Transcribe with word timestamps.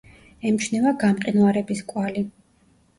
ემჩნევა 0.49 0.95
გამყინვარების 1.05 1.87
კვალი. 1.95 2.29